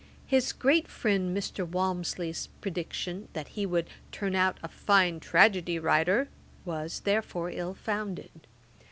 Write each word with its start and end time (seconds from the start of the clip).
His 0.25 0.51
great 0.51 0.87
friend 0.87 1.29
Mr. 1.37 1.63
Walmsley's 1.63 2.47
prediction, 2.59 3.27
that 3.33 3.49
he 3.49 3.67
would 3.67 3.87
'turn 4.11 4.33
out 4.33 4.57
a 4.63 4.67
fine 4.67 5.19
tragedy 5.19 5.77
writer,' 5.77 6.27
was, 6.65 7.01
therefore, 7.01 7.51
ill 7.51 7.75
founded. 7.75 8.31